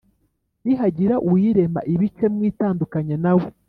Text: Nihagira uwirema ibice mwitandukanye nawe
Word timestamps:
Nihagira 0.65 1.15
uwirema 1.27 1.81
ibice 1.93 2.25
mwitandukanye 2.33 3.15
nawe 3.23 3.47